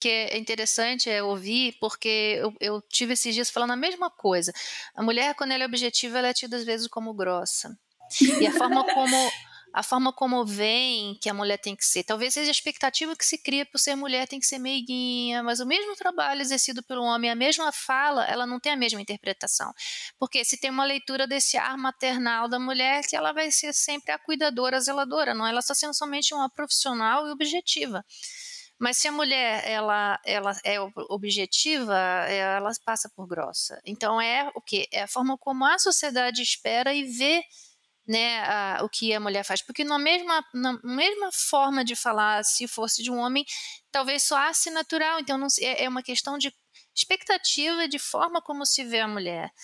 que 0.00 0.08
é 0.08 0.38
interessante, 0.38 1.10
é 1.10 1.22
ouvir, 1.22 1.76
porque 1.80 2.36
eu 2.38 2.54
eu 2.60 2.82
tive 2.82 3.14
esses 3.14 3.34
dias 3.34 3.50
falando 3.50 3.72
a 3.72 3.76
mesma 3.76 4.10
coisa. 4.10 4.52
A 4.94 5.02
mulher 5.02 5.34
quando 5.34 5.52
ela 5.52 5.64
é 5.64 5.66
objetiva, 5.66 6.18
ela 6.18 6.28
é 6.28 6.34
tida 6.34 6.56
às 6.56 6.64
vezes 6.64 6.86
como 6.88 7.14
grossa. 7.14 7.76
E 8.40 8.46
a 8.46 8.52
forma 8.52 8.84
como 8.94 9.30
a 9.72 9.82
forma 9.82 10.12
como 10.12 10.44
veem 10.44 11.14
que 11.20 11.28
a 11.28 11.34
mulher 11.34 11.58
tem 11.58 11.76
que 11.76 11.84
ser, 11.84 12.02
talvez 12.02 12.34
seja 12.34 12.50
a 12.50 12.52
expectativa 12.52 13.14
que 13.14 13.24
se 13.24 13.38
cria 13.38 13.66
por 13.66 13.78
ser 13.78 13.94
mulher 13.94 14.26
tem 14.26 14.40
que 14.40 14.46
ser 14.46 14.58
meiguinha, 14.58 15.42
mas 15.42 15.60
o 15.60 15.66
mesmo 15.66 15.94
trabalho 15.94 16.40
exercido 16.40 16.82
pelo 16.82 17.02
homem, 17.02 17.30
a 17.30 17.34
mesma 17.34 17.70
fala, 17.70 18.24
ela 18.24 18.46
não 18.46 18.58
tem 18.58 18.72
a 18.72 18.76
mesma 18.76 19.00
interpretação. 19.00 19.72
Porque 20.18 20.44
se 20.44 20.56
tem 20.58 20.70
uma 20.70 20.84
leitura 20.84 21.26
desse 21.26 21.56
ar 21.56 21.76
maternal 21.76 22.48
da 22.48 22.58
mulher, 22.58 23.04
que 23.06 23.14
ela 23.14 23.32
vai 23.32 23.50
ser 23.50 23.72
sempre 23.72 24.12
a 24.12 24.18
cuidadora, 24.18 24.78
a 24.78 24.80
zeladora, 24.80 25.34
não, 25.34 25.46
ela 25.46 25.60
está 25.60 25.74
sendo 25.74 25.94
somente 25.94 26.34
uma 26.34 26.48
profissional 26.48 27.28
e 27.28 27.30
objetiva. 27.30 28.04
Mas 28.78 28.96
se 28.98 29.08
a 29.08 29.12
mulher 29.12 29.66
ela, 29.66 30.20
ela 30.24 30.52
é 30.64 30.80
objetiva, 31.10 31.96
ela 31.96 32.70
passa 32.84 33.10
por 33.14 33.26
grossa. 33.26 33.80
Então 33.84 34.20
é 34.20 34.50
o 34.54 34.60
que? 34.60 34.88
É 34.92 35.02
a 35.02 35.08
forma 35.08 35.36
como 35.36 35.64
a 35.64 35.78
sociedade 35.78 36.42
espera 36.42 36.94
e 36.94 37.04
vê 37.04 37.42
né, 38.06 38.40
a, 38.44 38.80
o 38.82 38.88
que 38.88 39.12
a 39.12 39.20
mulher 39.20 39.44
faz. 39.44 39.60
Porque 39.62 39.84
na 39.84 39.98
mesma, 39.98 40.44
na 40.54 40.78
mesma 40.82 41.30
forma 41.32 41.84
de 41.84 41.94
falar, 41.94 42.42
se 42.44 42.66
fosse 42.66 43.02
de 43.02 43.10
um 43.10 43.18
homem, 43.18 43.44
talvez 43.90 44.22
soasse 44.22 44.70
natural. 44.70 45.20
Então 45.20 45.36
não, 45.36 45.48
é, 45.60 45.84
é 45.84 45.88
uma 45.88 46.02
questão 46.02 46.38
de 46.38 46.54
expectativa 46.94 47.86
de 47.88 47.98
forma 47.98 48.40
como 48.40 48.64
se 48.64 48.84
vê 48.84 49.00
a 49.00 49.08
mulher. 49.08 49.52